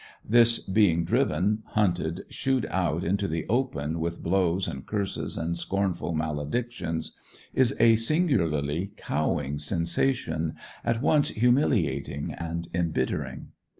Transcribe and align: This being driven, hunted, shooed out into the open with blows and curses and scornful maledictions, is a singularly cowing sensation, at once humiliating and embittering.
This 0.27 0.57
being 0.57 1.05
driven, 1.05 1.61
hunted, 1.63 2.23
shooed 2.27 2.65
out 2.71 3.03
into 3.03 3.27
the 3.27 3.45
open 3.47 3.99
with 3.99 4.23
blows 4.23 4.67
and 4.67 4.83
curses 4.83 5.37
and 5.37 5.55
scornful 5.55 6.15
maledictions, 6.15 7.15
is 7.53 7.75
a 7.79 7.97
singularly 7.97 8.93
cowing 8.97 9.59
sensation, 9.59 10.55
at 10.83 11.03
once 11.03 11.27
humiliating 11.29 12.33
and 12.35 12.67
embittering. 12.73 13.49